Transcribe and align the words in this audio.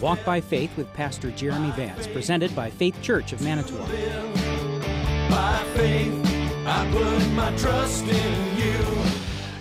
Walk 0.00 0.24
by 0.24 0.40
Faith 0.40 0.76
with 0.76 0.92
Pastor 0.94 1.32
Jeremy 1.32 1.72
Vance, 1.72 2.06
presented 2.06 2.54
by 2.54 2.70
Faith 2.70 3.00
Church 3.02 3.32
of 3.32 3.42
Manitowoc. 3.42 3.88
By 5.28 5.64
faith, 5.74 6.12
I 6.64 6.88
put 6.92 7.28
my 7.32 7.56
trust 7.56 8.04
in 8.04 8.56
you. 8.56 8.78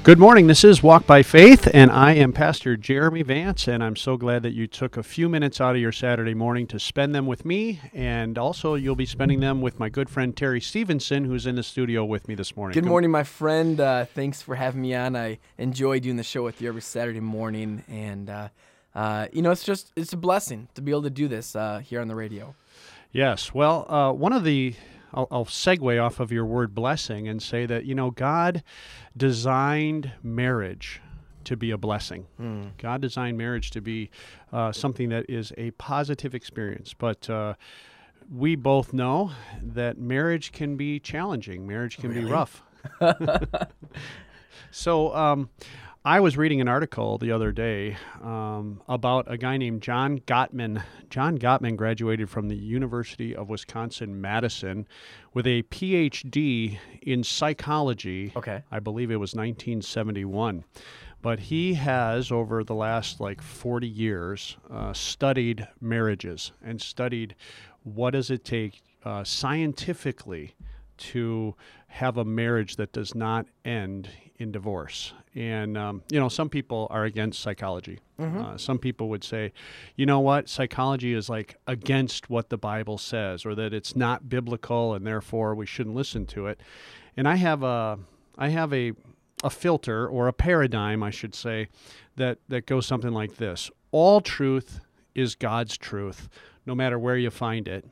Good 0.04 0.20
morning. 0.20 0.46
This 0.46 0.64
is 0.64 0.84
Walk 0.84 1.08
by 1.08 1.24
Faith, 1.24 1.68
and 1.74 1.90
I 1.92 2.14
am 2.14 2.34
Pastor 2.34 2.78
Jeremy 2.78 3.24
Vance, 3.24 3.68
and 3.68 3.84
I'm 3.84 3.96
so 3.96 4.16
glad 4.16 4.44
that 4.44 4.54
you 4.54 4.68
took 4.68 4.96
a 4.96 5.02
few 5.02 5.28
minutes 5.28 5.60
out 5.60 5.76
of 5.76 5.82
your 5.82 5.92
Saturday 5.92 6.36
morning 6.36 6.68
to 6.68 6.80
spend 6.80 7.16
them 7.16 7.26
with 7.26 7.44
me, 7.44 7.82
and 7.92 8.38
also 8.38 8.76
you'll 8.76 8.96
be 8.96 9.08
spending 9.08 9.40
them 9.40 9.60
with 9.60 9.80
my 9.80 9.90
good 9.90 10.08
friend 10.08 10.38
Terry 10.38 10.62
Stevenson, 10.62 11.26
who's 11.26 11.48
in 11.48 11.56
the 11.56 11.64
studio 11.64 12.06
with 12.06 12.28
me 12.28 12.36
this 12.36 12.56
morning. 12.56 12.76
Good 12.76 12.86
morning, 12.86 13.10
my 13.10 13.24
friend. 13.24 13.80
Uh, 13.80 14.06
thanks 14.06 14.44
for 14.44 14.54
having 14.54 14.84
me 14.84 14.94
on. 14.94 15.16
I 15.16 15.40
enjoy 15.58 16.00
doing 16.00 16.18
the 16.18 16.24
show 16.24 16.44
with 16.44 16.62
you 16.62 16.68
every 16.68 16.84
Saturday 16.84 17.22
morning, 17.22 17.84
and 17.90 18.30
uh, 18.30 18.50
uh, 18.98 19.28
you 19.32 19.44
know, 19.44 19.52
it's 19.52 19.64
just 19.64 19.94
it's 19.96 20.12
a 20.12 20.18
blessing 20.18 20.68
to 20.74 20.82
be 20.82 20.92
able 20.92 21.04
to 21.04 21.12
do 21.12 21.28
this 21.28 21.56
uh, 21.56 21.78
here 21.78 22.02
on 22.02 22.08
the 22.08 22.16
radio. 22.16 22.56
Yes. 23.12 23.54
Well, 23.54 23.86
uh, 23.90 24.12
one 24.12 24.34
of 24.34 24.44
the 24.44 24.74
I'll, 25.14 25.28
I'll 25.30 25.46
segue 25.46 26.04
off 26.04 26.20
of 26.20 26.32
your 26.32 26.46
word 26.46 26.74
blessing 26.74 27.28
and 27.28 27.42
say 27.42 27.68
that 27.68 27.86
you 27.86 27.94
know 27.94 28.10
God 28.10 28.64
designed 29.16 30.12
marriage 30.24 31.00
to 31.44 31.56
be 31.56 31.70
a 31.70 31.78
blessing. 31.78 32.26
Mm. 32.42 32.72
God 32.80 33.02
designed 33.02 33.38
marriage 33.38 33.70
to 33.72 33.82
be 33.82 34.10
uh, 34.52 34.72
something 34.72 35.10
that 35.10 35.30
is 35.30 35.54
a 35.58 35.72
positive 35.72 36.34
experience, 36.36 36.94
but. 36.94 37.30
Uh, 37.30 37.54
we 38.30 38.58
both 38.58 38.92
know 38.92 39.32
that 39.62 39.98
marriage 39.98 40.52
can 40.52 40.76
be 40.76 41.00
challenging. 41.00 41.66
Marriage 41.66 41.98
can 41.98 42.10
Really? 42.10 42.26
be 42.26 42.30
rough. 42.30 42.62
so, 44.72 45.16
um, 45.16 45.50
I 46.08 46.22
was 46.22 46.38
reading 46.38 46.62
an 46.62 46.70
article 46.70 47.18
the 47.18 47.34
other 47.34 47.52
day 47.52 47.98
um, 48.24 48.82
about 48.88 49.30
a 49.30 49.38
guy 49.38 49.58
named 49.58 49.82
John 49.82 50.20
Gottman. 50.20 50.82
John 51.10 51.38
Gottman 51.38 51.76
graduated 51.76 52.30
from 52.30 52.48
the 52.48 52.56
University 52.56 53.36
of 53.36 53.50
Wisconsin 53.50 54.22
Madison 54.22 54.88
with 55.34 55.46
a 55.46 55.64
PhD 55.64 56.80
in 57.02 57.26
psychology. 57.26 58.32
Okay. 58.38 58.64
I 58.72 58.80
believe 58.80 59.12
it 59.12 59.18
was 59.18 59.36
1971. 59.36 60.64
But 61.22 61.42
he 61.42 61.74
has, 61.74 62.32
over 62.32 62.64
the 62.64 62.74
last 62.74 63.20
like 63.20 63.42
40 63.42 63.86
years, 63.86 64.56
uh, 64.72 64.94
studied 64.94 65.68
marriages 65.82 66.54
and 66.64 66.82
studied 66.82 67.36
what 67.84 68.12
does 68.12 68.32
it 68.32 68.46
take 68.46 68.82
uh, 69.04 69.26
scientifically 69.26 70.56
to 70.98 71.56
have 71.88 72.18
a 72.18 72.26
marriage 72.26 72.76
that 72.76 72.92
does 72.92 73.16
not 73.16 73.46
end 73.66 74.10
in 74.38 74.52
divorce. 74.52 75.14
And, 75.36 75.78
um, 75.78 76.04
you 76.12 76.20
know, 76.20 76.30
some 76.30 76.50
people 76.50 76.88
are 76.90 77.06
against 77.06 77.42
psychology. 77.42 78.00
Uh, 78.40 78.58
some 78.58 78.80
people 78.80 79.10
would 79.10 79.24
say, 79.24 79.54
you 79.96 80.06
know 80.06 80.20
what, 80.20 80.50
psychology 80.50 81.14
is 81.14 81.30
like 81.30 81.56
against 81.68 82.30
what 82.30 82.50
the 82.50 82.58
Bible 82.58 82.98
says, 82.98 83.46
or 83.46 83.54
that 83.56 83.74
it's 83.74 83.96
not 83.96 84.30
biblical 84.30 84.94
and 84.94 85.06
therefore 85.06 85.54
we 85.56 85.66
shouldn't 85.66 85.96
listen 85.96 86.26
to 86.28 86.48
it. 86.48 86.60
And 87.16 87.28
I 87.28 87.36
have 87.36 87.64
a, 87.64 88.00
I 88.38 88.50
have 88.50 88.74
a, 88.74 88.94
a 89.44 89.50
filter 89.50 90.08
or 90.08 90.28
a 90.28 90.34
paradigm, 90.34 91.04
I 91.04 91.12
should 91.12 91.36
say, 91.36 91.68
that, 92.16 92.40
that 92.48 92.66
goes 92.66 92.86
something 92.88 93.12
like 93.12 93.38
this 93.38 93.70
All 93.92 94.22
truth 94.22 94.80
is 95.14 95.36
God's 95.36 95.78
truth, 95.78 96.30
no 96.66 96.74
matter 96.74 96.98
where 96.98 97.18
you 97.18 97.30
find 97.30 97.68
it. 97.68 97.86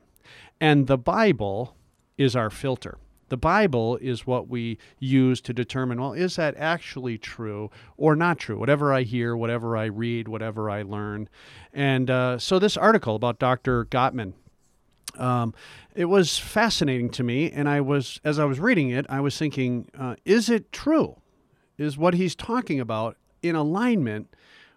And 0.60 0.86
the 0.86 0.98
Bible 0.98 1.75
is 2.18 2.36
our 2.36 2.50
filter. 2.50 2.98
The 3.28 3.36
Bible 3.36 3.96
is 4.00 4.26
what 4.26 4.48
we 4.48 4.78
use 5.00 5.40
to 5.42 5.52
determine 5.52 6.00
well, 6.00 6.12
is 6.12 6.36
that 6.36 6.54
actually 6.56 7.18
true 7.18 7.70
or 7.96 8.14
not 8.14 8.38
true? 8.38 8.58
Whatever 8.58 8.92
I 8.92 9.02
hear, 9.02 9.36
whatever 9.36 9.76
I 9.76 9.86
read, 9.86 10.28
whatever 10.28 10.70
I 10.70 10.82
learn. 10.82 11.28
And 11.72 12.08
uh, 12.08 12.38
so, 12.38 12.58
this 12.58 12.76
article 12.76 13.16
about 13.16 13.40
Dr. 13.40 13.84
Gottman, 13.86 14.34
um, 15.16 15.54
it 15.94 16.04
was 16.04 16.38
fascinating 16.38 17.10
to 17.10 17.24
me. 17.24 17.50
And 17.50 17.68
I 17.68 17.80
was, 17.80 18.20
as 18.22 18.38
I 18.38 18.44
was 18.44 18.60
reading 18.60 18.90
it, 18.90 19.06
I 19.08 19.20
was 19.20 19.36
thinking, 19.36 19.88
uh, 19.98 20.14
is 20.24 20.48
it 20.48 20.70
true? 20.70 21.16
Is 21.78 21.98
what 21.98 22.14
he's 22.14 22.36
talking 22.36 22.78
about 22.78 23.16
in 23.42 23.56
alignment 23.56 24.34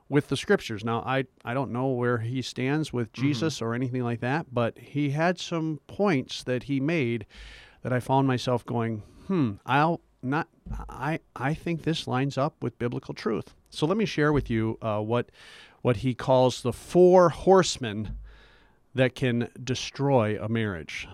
with 0.10 0.28
the 0.28 0.36
scriptures. 0.36 0.84
Now, 0.84 1.02
I, 1.06 1.26
I 1.46 1.54
don't 1.54 1.72
know 1.72 1.88
where 1.88 2.18
he 2.18 2.42
stands 2.42 2.92
with 2.92 3.14
Jesus 3.14 3.62
or 3.62 3.76
anything 3.76 4.04
like 4.04 4.22
that, 4.22 4.48
but 4.52 4.78
he 4.78 5.12
had 5.12 5.40
some 5.40 5.80
points 5.88 6.44
that 6.44 6.64
he 6.64 6.80
made 6.80 7.28
that 7.84 7.94
I 7.94 8.00
found 8.00 8.28
myself 8.28 8.66
going, 8.66 9.04
hmm, 9.28 9.54
I'll 9.66 10.02
not, 10.22 10.48
I, 10.90 11.20
I 11.36 11.54
think 11.54 11.84
this 11.84 12.08
lines 12.08 12.38
up 12.38 12.62
with 12.62 12.80
biblical 12.80 13.14
truth. 13.14 13.54
So 13.70 13.86
let 13.86 13.98
me 13.98 14.06
share 14.06 14.34
with 14.34 14.50
you 14.50 14.78
uh, 14.82 15.00
what, 15.00 15.30
what 15.82 15.98
he 15.98 16.14
calls 16.14 16.62
the 16.62 16.74
four 16.74 17.30
horsemen 17.30 18.18
that 18.96 19.16
can 19.16 19.50
destroy 19.64 20.38
a 20.44 20.50
marriage 20.50 21.08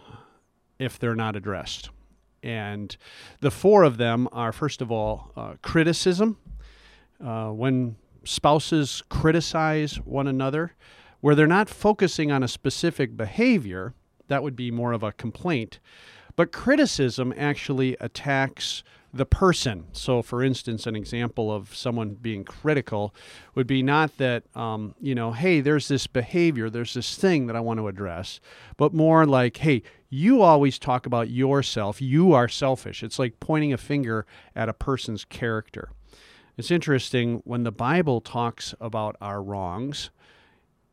if 0.79 0.97
they're 0.97 1.15
not 1.15 1.35
addressed. 1.35 1.89
And 2.41 2.95
the 3.41 3.51
four 3.51 3.83
of 3.83 3.97
them 3.97 4.29
are, 4.31 4.51
first 4.53 4.81
of 4.81 4.91
all, 4.91 5.31
uh, 5.35 5.55
criticism. 5.61 6.37
Uh, 7.23 7.49
when 7.49 7.95
spouses 8.25 9.03
criticize 9.09 9.95
one 9.97 10.27
another, 10.27 10.73
where 11.21 11.35
they're 11.35 11.47
not 11.47 11.69
focusing 11.69 12.31
on 12.31 12.43
a 12.43 12.47
specific 12.47 13.15
behavior, 13.15 13.93
that 14.27 14.43
would 14.43 14.55
be 14.55 14.71
more 14.71 14.91
of 14.91 15.03
a 15.03 15.11
complaint. 15.11 15.79
But 16.35 16.51
criticism 16.51 17.33
actually 17.37 17.95
attacks 17.99 18.83
the 19.13 19.25
person. 19.25 19.85
So, 19.93 20.21
for 20.21 20.43
instance, 20.43 20.85
an 20.85 20.95
example 20.95 21.49
of 21.49 21.73
someone 21.73 22.15
being 22.15 22.43
critical 22.43 23.15
would 23.55 23.65
be 23.65 23.81
not 23.81 24.17
that, 24.17 24.43
um, 24.55 24.93
you 24.99 25.15
know, 25.15 25.31
hey, 25.31 25.61
there's 25.61 25.87
this 25.87 26.05
behavior, 26.05 26.69
there's 26.69 26.93
this 26.95 27.15
thing 27.15 27.47
that 27.47 27.55
I 27.55 27.61
want 27.61 27.79
to 27.79 27.87
address, 27.87 28.41
but 28.75 28.93
more 28.93 29.25
like, 29.25 29.57
hey, 29.57 29.83
you 30.09 30.41
always 30.41 30.77
talk 30.77 31.05
about 31.05 31.29
yourself. 31.29 32.01
You 32.01 32.33
are 32.33 32.49
selfish. 32.49 33.03
It's 33.03 33.17
like 33.17 33.39
pointing 33.39 33.71
a 33.71 33.77
finger 33.77 34.25
at 34.53 34.67
a 34.67 34.73
person's 34.73 35.23
character. 35.23 35.89
It's 36.57 36.71
interesting 36.71 37.41
when 37.43 37.63
the 37.63 37.71
Bible 37.71 38.21
talks 38.21 38.73
about 38.79 39.17
our 39.19 39.43
wrongs, 39.43 40.09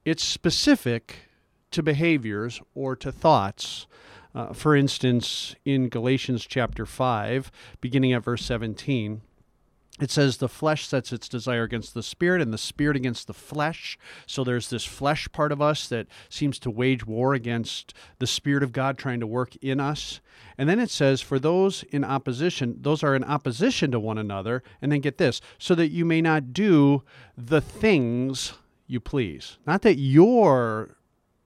it's 0.04 0.24
specific 0.24 1.28
to 1.70 1.82
behaviors 1.82 2.60
or 2.74 2.96
to 2.96 3.12
thoughts. 3.12 3.86
Uh, 4.34 4.52
for 4.52 4.74
instance, 4.74 5.54
in 5.64 5.88
Galatians 5.88 6.46
chapter 6.46 6.84
5, 6.84 7.52
beginning 7.80 8.12
at 8.12 8.24
verse 8.24 8.44
17, 8.44 9.20
it 10.02 10.10
says, 10.10 10.36
The 10.36 10.48
flesh 10.48 10.86
sets 10.88 11.12
its 11.12 11.28
desire 11.28 11.62
against 11.62 11.94
the 11.94 12.02
spirit, 12.02 12.42
and 12.42 12.52
the 12.52 12.58
spirit 12.58 12.96
against 12.96 13.26
the 13.26 13.34
flesh. 13.34 13.98
So 14.26 14.42
there's 14.42 14.70
this 14.70 14.84
flesh 14.84 15.30
part 15.32 15.52
of 15.52 15.62
us 15.62 15.88
that 15.88 16.08
seems 16.28 16.58
to 16.60 16.70
wage 16.70 17.06
war 17.06 17.34
against 17.34 17.94
the 18.18 18.26
Spirit 18.26 18.62
of 18.62 18.72
God 18.72 18.98
trying 18.98 19.20
to 19.20 19.26
work 19.26 19.54
in 19.56 19.80
us. 19.80 20.20
And 20.58 20.68
then 20.68 20.80
it 20.80 20.90
says, 20.90 21.20
For 21.20 21.38
those 21.38 21.82
in 21.84 22.04
opposition, 22.04 22.76
those 22.80 23.02
are 23.02 23.14
in 23.14 23.24
opposition 23.24 23.90
to 23.92 24.00
one 24.00 24.18
another. 24.18 24.62
And 24.80 24.90
then 24.90 25.00
get 25.00 25.18
this, 25.18 25.40
so 25.58 25.74
that 25.76 25.90
you 25.90 26.04
may 26.04 26.20
not 26.20 26.52
do 26.52 27.02
the 27.36 27.60
things 27.60 28.54
you 28.86 29.00
please. 29.00 29.58
Not 29.66 29.82
that 29.82 29.98
you're 29.98 30.96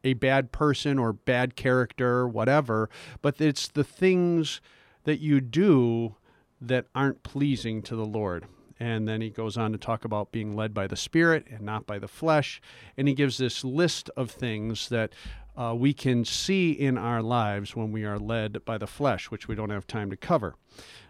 a 0.03 0.15
bad 0.15 0.53
person 0.53 0.99
or 0.99 1.13
bad 1.13 1.57
character, 1.57 2.27
whatever, 2.27 2.89
but 3.23 3.41
it's 3.41 3.69
the 3.69 3.85
things 3.85 4.61
that 5.05 5.21
you 5.21 5.41
do 5.41 6.15
that 6.61 6.87
aren't 6.95 7.23
pleasing 7.23 7.83
to 7.83 7.97
the 7.97 8.07
Lord. 8.07 8.47
And 8.79 9.09
then 9.09 9.21
he 9.21 9.31
goes 9.31 9.57
on 9.57 9.73
to 9.73 9.79
talk 9.79 10.05
about 10.05 10.33
being 10.33 10.55
led 10.55 10.75
by 10.75 10.87
the 10.87 10.97
Spirit 10.97 11.47
and 11.51 11.63
not 11.63 11.87
by 11.87 11.99
the 11.99 12.09
flesh. 12.09 12.61
And 12.97 13.09
he 13.09 13.15
gives 13.15 13.39
this 13.39 13.65
list 13.65 14.11
of 14.17 14.31
things 14.31 14.91
that 14.91 15.13
uh, 15.57 15.75
we 15.77 15.95
can 15.95 16.25
see 16.25 16.73
in 16.73 16.99
our 16.99 17.23
lives 17.23 17.75
when 17.75 17.91
we 17.91 18.05
are 18.05 18.19
led 18.19 18.65
by 18.65 18.77
the 18.77 18.87
flesh, 18.87 19.31
which 19.31 19.49
we 19.49 19.55
don't 19.55 19.71
have 19.71 19.87
time 19.87 20.11
to 20.11 20.17
cover. 20.17 20.55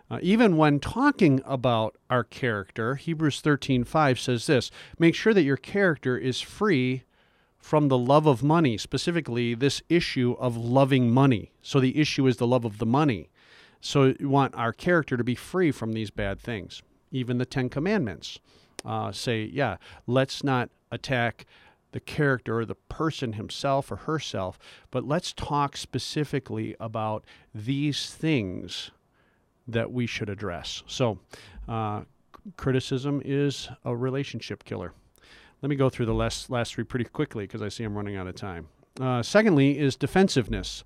Uh, 0.09 0.21
even 0.23 0.57
when 0.57 0.79
talking 0.79 1.41
about 1.45 1.97
our 2.09 2.23
character, 2.23 2.95
Hebrews 2.95 3.43
13:5 3.43 4.21
says 4.21 4.47
this: 4.47 4.71
"Make 5.01 5.17
sure 5.17 5.35
that 5.35 5.43
your 5.43 5.57
character 5.57 6.17
is 6.17 6.41
free 6.41 7.03
from 7.59 7.89
the 7.89 7.99
love 7.99 8.27
of 8.27 8.45
money, 8.45 8.79
specifically 8.79 9.53
this 9.53 9.83
issue 9.89 10.37
of 10.39 10.57
loving 10.57 11.11
money. 11.11 11.51
So 11.63 11.81
the 11.81 11.99
issue 11.99 12.29
is 12.29 12.37
the 12.37 12.47
love 12.47 12.65
of 12.65 12.79
the 12.79 12.87
money. 12.87 13.29
So 13.81 14.15
you 14.19 14.29
want 14.29 14.55
our 14.55 14.73
character 14.73 15.17
to 15.17 15.25
be 15.25 15.35
free 15.35 15.71
from 15.71 15.93
these 15.93 16.11
bad 16.11 16.41
things. 16.41 16.83
Even 17.13 17.39
the 17.39 17.47
Ten 17.47 17.69
Commandments 17.69 18.39
uh, 18.85 19.13
say, 19.13 19.45
yeah, 19.45 19.77
let's 20.07 20.43
not 20.43 20.71
attack 20.91 21.47
the 21.93 22.01
character 22.01 22.59
or 22.59 22.65
the 22.65 22.75
person 22.75 23.35
himself 23.35 23.91
or 23.91 23.97
herself, 23.97 24.59
but 24.91 25.05
let's 25.05 25.33
talk 25.33 25.77
specifically 25.77 26.77
about 26.79 27.25
these 27.55 28.11
things 28.11 28.91
that 29.67 29.91
we 29.91 30.07
should 30.07 30.29
address. 30.29 30.83
So, 30.87 31.19
uh, 31.69 32.03
criticism 32.57 33.23
is 33.25 33.69
a 33.85 33.97
relationship 33.97 34.65
killer. 34.65 34.93
Let 35.63 35.71
me 35.71 35.77
go 35.77 35.89
through 35.89 36.07
the 36.07 36.15
last 36.15 36.51
last 36.51 36.75
three 36.75 36.85
pretty 36.85 37.07
quickly 37.07 37.45
because 37.45 37.63
I 37.63 37.69
see 37.69 37.83
I'm 37.83 37.97
running 37.97 38.17
out 38.17 38.27
of 38.27 38.35
time. 38.35 38.69
Uh, 39.01 39.23
secondly, 39.23 39.79
is 39.79 39.97
defensiveness. 39.97 40.85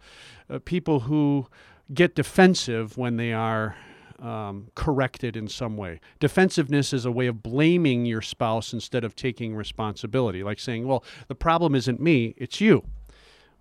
Uh, 0.49 0.59
people 0.65 1.01
who 1.01 1.47
get 1.93 2.15
defensive 2.15 2.97
when 2.97 3.17
they 3.17 3.33
are 3.33 3.77
um, 4.21 4.69
corrected 4.75 5.37
in 5.37 5.49
some 5.49 5.77
way. 5.77 6.01
Defensiveness 6.19 6.93
is 6.93 7.05
a 7.05 7.11
way 7.11 7.27
of 7.27 7.43
blaming 7.43 8.05
your 8.05 8.23
spouse 8.23 8.73
instead 8.73 9.05
of 9.05 9.17
taking 9.17 9.55
responsibility, 9.55 10.43
like 10.43 10.59
saying, 10.59 10.87
well, 10.87 11.05
the 11.29 11.35
problem 11.35 11.75
isn't 11.75 12.01
me, 12.01 12.35
it's 12.37 12.61
you. 12.61 12.85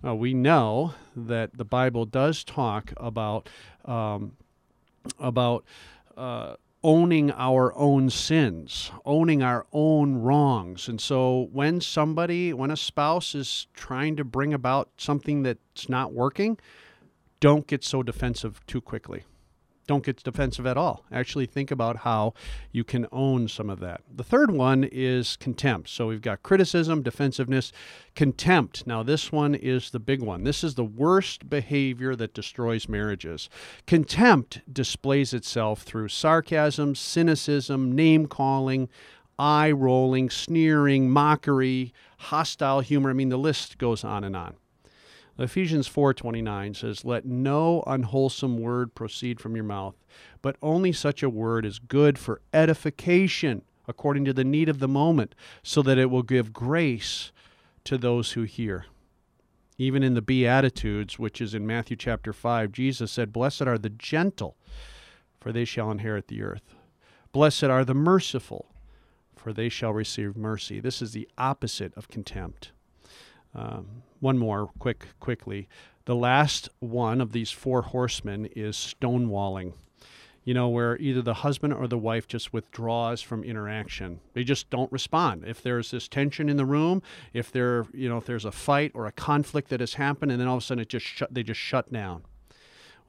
Uh, 0.06 0.16
we 0.16 0.34
know 0.34 0.94
that 1.16 1.58
the 1.58 1.66
Bible 1.66 2.06
does 2.06 2.44
talk 2.44 2.94
about 2.98 3.50
um, 3.86 4.38
about 5.20 5.66
uh, 6.16 6.56
owning 6.84 7.32
our 7.32 7.76
own 7.78 8.10
sins, 8.10 8.92
owning 9.06 9.44
our 9.44 9.66
own 9.74 10.16
wrongs. 10.16 10.88
And 10.88 11.02
so 11.02 11.50
when 11.52 11.82
somebody, 11.82 12.54
when 12.54 12.72
a 12.72 12.78
spouse 12.78 13.36
is 13.36 13.68
trying 13.74 14.16
to 14.18 14.24
bring 14.24 14.54
about 14.54 14.90
something 14.98 15.44
that's 15.44 15.90
not 15.90 16.14
working, 16.14 16.58
don't 17.40 17.68
get 17.68 17.84
so 17.84 18.04
defensive 18.04 18.66
too 18.68 18.82
quickly 18.82 19.24
don't 19.90 20.06
get 20.06 20.24
defensive 20.24 20.68
at 20.68 20.78
all. 20.78 21.04
Actually, 21.12 21.48
think 21.48 21.72
about 21.72 21.98
how 21.98 22.36
you 22.72 22.84
can 22.84 23.08
own 23.12 23.48
some 23.48 23.72
of 23.72 23.80
that. 23.80 24.02
The 24.16 24.24
third 24.24 24.52
one 24.52 24.84
is 24.84 25.36
contempt. 25.36 25.90
So 25.90 26.06
we've 26.06 26.22
got 26.22 26.44
criticism, 26.44 27.02
defensiveness, 27.02 27.72
contempt. 28.14 28.86
Now, 28.86 29.02
this 29.02 29.32
one 29.32 29.56
is 29.56 29.90
the 29.90 30.00
big 30.00 30.22
one. 30.22 30.44
This 30.44 30.64
is 30.64 30.76
the 30.76 30.84
worst 30.84 31.50
behavior 31.50 32.16
that 32.18 32.36
destroys 32.36 32.88
marriages. 32.88 33.50
Contempt 33.88 34.62
displays 34.72 35.34
itself 35.34 35.82
through 35.82 36.10
sarcasm, 36.10 36.94
cynicism, 36.94 37.92
name 37.96 38.28
calling, 38.28 38.90
eye 39.40 39.72
rolling, 39.72 40.30
sneering, 40.30 41.10
mockery, 41.10 41.96
hostile 42.20 42.82
humor. 42.82 43.10
I 43.10 43.14
mean, 43.14 43.30
the 43.30 43.38
list 43.38 43.80
goes 43.80 44.04
on 44.04 44.24
and 44.24 44.36
on. 44.36 44.56
Ephesians 45.40 45.88
4:29 45.88 46.74
says, 46.74 47.06
"Let 47.06 47.26
no 47.26 47.82
unwholesome 47.88 48.58
word 48.58 48.94
proceed 48.94 49.40
from 49.40 49.56
your 49.56 49.64
mouth, 49.64 49.96
but 50.42 50.58
only 50.62 50.92
such 50.92 51.24
a 51.24 51.30
word 51.30 51.66
as 51.66 51.80
good 51.80 52.20
for 52.20 52.42
edification 52.54 53.62
according 53.88 54.26
to 54.26 54.34
the 54.34 54.44
need 54.44 54.68
of 54.68 54.80
the 54.80 54.88
moment, 54.88 55.34
so 55.64 55.82
that 55.82 55.98
it 55.98 56.10
will 56.10 56.24
give 56.24 56.52
grace 56.52 57.32
to 57.86 57.98
those 57.98 58.34
who 58.34 58.44
hear." 58.44 58.86
Even 59.78 60.04
in 60.04 60.14
the 60.14 60.22
Beatitudes, 60.22 61.18
which 61.18 61.40
is 61.40 61.54
in 61.54 61.66
Matthew 61.66 61.96
chapter 61.96 62.34
5, 62.34 62.74
Jesus 62.74 63.10
said, 63.10 63.32
"Blessed 63.32 63.62
are 63.62 63.78
the 63.78 63.90
gentle, 63.90 64.58
for 65.40 65.54
they 65.54 65.64
shall 65.64 65.90
inherit 65.90 66.28
the 66.28 66.42
earth. 66.42 66.76
Blessed 67.32 67.64
are 67.64 67.86
the 67.86 67.94
merciful, 67.94 68.74
for 69.38 69.54
they 69.54 69.70
shall 69.70 69.94
receive 69.94 70.36
mercy." 70.36 70.82
This 70.82 71.02
is 71.02 71.14
the 71.14 71.30
opposite 71.38 71.96
of 71.96 72.10
contempt. 72.10 72.74
Um, 73.56 74.04
one 74.20 74.38
more 74.38 74.70
quick 74.80 75.08
quickly. 75.20 75.68
The 76.06 76.16
last 76.16 76.70
one 76.80 77.22
of 77.22 77.32
these 77.32 77.52
four 77.52 77.82
horsemen 77.82 78.46
is 78.56 78.76
stonewalling. 78.76 79.74
You 80.46 80.54
know, 80.54 80.70
where 80.70 80.98
either 80.98 81.22
the 81.22 81.36
husband 81.36 81.74
or 81.74 81.88
the 81.88 81.98
wife 81.98 82.28
just 82.28 82.54
withdraws 82.54 83.22
from 83.22 83.44
interaction. 83.44 84.20
They 84.34 84.44
just 84.44 84.70
don't 84.70 84.92
respond. 84.92 85.44
If 85.46 85.62
there's 85.62 85.92
this 85.92 86.08
tension 86.08 86.50
in 86.50 86.58
the 86.58 86.66
room, 86.66 87.04
if 87.34 87.52
there, 87.52 87.86
you 87.94 88.10
know, 88.10 88.18
if 88.18 88.26
there's 88.26 88.46
a 88.46 88.52
fight 88.52 88.92
or 88.96 89.06
a 89.06 89.12
conflict 89.12 89.70
that 89.70 89.80
has 89.82 89.96
happened, 89.96 90.32
and 90.32 90.42
then 90.42 90.48
all 90.48 90.58
of 90.58 90.64
a 90.64 90.66
sudden 90.66 90.82
it 90.82 90.90
just 90.90 91.06
shut, 91.06 91.32
they 91.32 91.44
just 91.44 91.60
shut 91.60 91.92
down. 91.92 92.24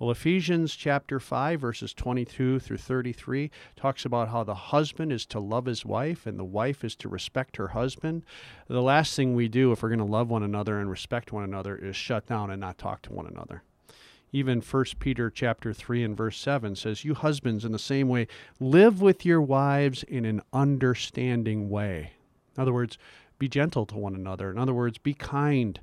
Well, 0.00 0.10
Ephesians 0.10 0.74
chapter 0.76 1.20
5, 1.20 1.60
verses 1.60 1.92
22 1.92 2.58
through 2.58 2.78
33 2.78 3.50
talks 3.76 4.06
about 4.06 4.30
how 4.30 4.42
the 4.42 4.54
husband 4.54 5.12
is 5.12 5.26
to 5.26 5.38
love 5.38 5.66
his 5.66 5.84
wife 5.84 6.26
and 6.26 6.38
the 6.38 6.44
wife 6.44 6.82
is 6.84 6.96
to 6.96 7.08
respect 7.10 7.58
her 7.58 7.68
husband. 7.68 8.24
The 8.66 8.80
last 8.80 9.14
thing 9.14 9.34
we 9.34 9.46
do 9.46 9.72
if 9.72 9.82
we're 9.82 9.90
going 9.90 9.98
to 9.98 10.06
love 10.06 10.30
one 10.30 10.42
another 10.42 10.80
and 10.80 10.88
respect 10.88 11.32
one 11.32 11.44
another 11.44 11.76
is 11.76 11.96
shut 11.96 12.24
down 12.24 12.50
and 12.50 12.62
not 12.62 12.78
talk 12.78 13.02
to 13.02 13.12
one 13.12 13.26
another. 13.26 13.62
Even 14.32 14.62
1 14.62 14.84
Peter 15.00 15.28
chapter 15.28 15.74
3 15.74 16.02
and 16.02 16.16
verse 16.16 16.38
7 16.38 16.76
says, 16.76 17.04
You 17.04 17.12
husbands, 17.12 17.66
in 17.66 17.72
the 17.72 17.78
same 17.78 18.08
way, 18.08 18.26
live 18.58 19.02
with 19.02 19.26
your 19.26 19.42
wives 19.42 20.02
in 20.04 20.24
an 20.24 20.40
understanding 20.50 21.68
way. 21.68 22.12
In 22.56 22.62
other 22.62 22.72
words, 22.72 22.96
be 23.38 23.50
gentle 23.50 23.84
to 23.84 23.98
one 23.98 24.14
another. 24.14 24.50
In 24.50 24.56
other 24.56 24.72
words, 24.72 24.96
be 24.96 25.12
kind 25.12 25.78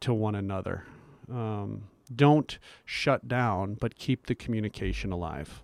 to 0.00 0.14
one 0.14 0.34
another. 0.34 0.84
Um, 1.30 1.82
don't 2.14 2.58
shut 2.84 3.28
down, 3.28 3.74
but 3.74 3.96
keep 3.96 4.26
the 4.26 4.34
communication 4.34 5.12
alive. 5.12 5.62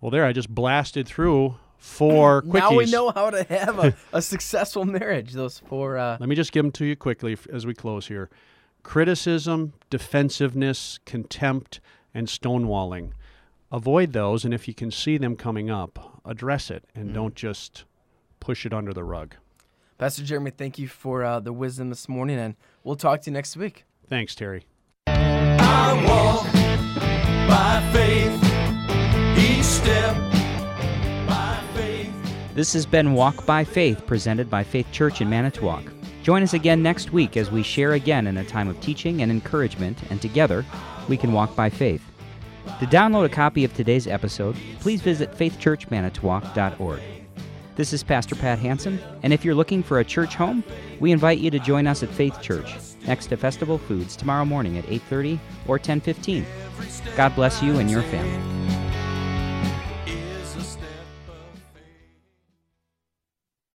Well, 0.00 0.10
there, 0.10 0.24
I 0.24 0.32
just 0.32 0.54
blasted 0.54 1.06
through 1.08 1.56
four 1.78 2.42
quickies. 2.42 2.52
Now 2.52 2.76
we 2.76 2.90
know 2.90 3.10
how 3.10 3.30
to 3.30 3.44
have 3.44 3.78
a, 3.78 3.96
a 4.12 4.22
successful 4.22 4.84
marriage. 4.84 5.32
Those 5.32 5.58
four. 5.58 5.96
Uh... 5.96 6.16
Let 6.20 6.28
me 6.28 6.34
just 6.34 6.52
give 6.52 6.64
them 6.64 6.72
to 6.72 6.84
you 6.84 6.96
quickly 6.96 7.36
as 7.52 7.66
we 7.66 7.74
close 7.74 8.06
here 8.06 8.30
criticism, 8.82 9.72
defensiveness, 9.90 10.98
contempt, 11.06 11.80
and 12.12 12.28
stonewalling. 12.28 13.12
Avoid 13.72 14.12
those, 14.12 14.44
and 14.44 14.54
if 14.54 14.68
you 14.68 14.74
can 14.74 14.90
see 14.90 15.16
them 15.16 15.36
coming 15.36 15.70
up, 15.70 16.20
address 16.24 16.70
it 16.70 16.84
and 16.94 17.10
mm. 17.10 17.14
don't 17.14 17.34
just 17.34 17.84
push 18.38 18.64
it 18.64 18.72
under 18.72 18.92
the 18.92 19.02
rug. 19.02 19.34
Pastor 19.98 20.22
Jeremy, 20.22 20.50
thank 20.50 20.78
you 20.78 20.86
for 20.86 21.24
uh, 21.24 21.40
the 21.40 21.52
wisdom 21.52 21.88
this 21.88 22.08
morning, 22.08 22.38
and 22.38 22.56
we'll 22.84 22.94
talk 22.94 23.22
to 23.22 23.30
you 23.30 23.34
next 23.34 23.56
week. 23.56 23.84
Thanks, 24.06 24.34
Terry. 24.34 24.66
This 32.54 32.72
has 32.72 32.86
been 32.86 33.14
Walk 33.14 33.44
by 33.44 33.64
Faith, 33.64 34.06
presented 34.06 34.48
by 34.48 34.62
Faith 34.62 34.86
Church 34.92 35.20
in 35.20 35.28
Manitowoc. 35.28 35.82
Join 36.22 36.42
us 36.42 36.54
again 36.54 36.82
next 36.82 37.12
week 37.12 37.36
as 37.36 37.50
we 37.50 37.64
share 37.64 37.92
again 37.92 38.28
in 38.28 38.36
a 38.36 38.44
time 38.44 38.68
of 38.68 38.80
teaching 38.80 39.22
and 39.22 39.30
encouragement, 39.30 39.98
and 40.08 40.22
together 40.22 40.64
we 41.08 41.16
can 41.16 41.32
walk 41.32 41.56
by 41.56 41.68
faith. 41.68 42.02
To 42.78 42.86
download 42.86 43.24
a 43.24 43.28
copy 43.28 43.64
of 43.64 43.74
today's 43.74 44.06
episode, 44.06 44.56
please 44.78 45.02
visit 45.02 45.32
faithchurchmanitowoc.org. 45.32 47.02
This 47.74 47.92
is 47.92 48.04
Pastor 48.04 48.36
Pat 48.36 48.60
Hansen, 48.60 49.00
and 49.24 49.32
if 49.32 49.44
you're 49.44 49.54
looking 49.56 49.82
for 49.82 49.98
a 49.98 50.04
church 50.04 50.36
home, 50.36 50.62
we 51.00 51.10
invite 51.10 51.40
you 51.40 51.50
to 51.50 51.58
join 51.58 51.88
us 51.88 52.04
at 52.04 52.08
Faith 52.08 52.40
Church 52.40 52.76
next 53.06 53.26
to 53.26 53.36
Festival 53.36 53.78
Foods 53.78 54.16
tomorrow 54.16 54.44
morning 54.44 54.78
at 54.78 54.84
8:30 54.86 55.38
or 55.66 55.78
10:15. 55.78 56.44
God 57.16 57.34
bless 57.34 57.62
you 57.62 57.78
and 57.78 57.90
your 57.90 58.02
family. 58.02 58.53